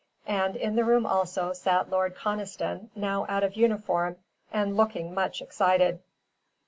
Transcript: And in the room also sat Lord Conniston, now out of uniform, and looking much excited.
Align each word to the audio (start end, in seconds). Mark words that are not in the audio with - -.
And 0.25 0.55
in 0.55 0.75
the 0.75 0.83
room 0.83 1.05
also 1.05 1.53
sat 1.53 1.91
Lord 1.91 2.15
Conniston, 2.15 2.89
now 2.95 3.27
out 3.29 3.43
of 3.43 3.53
uniform, 3.55 4.15
and 4.51 4.75
looking 4.75 5.13
much 5.13 5.43
excited. 5.43 5.99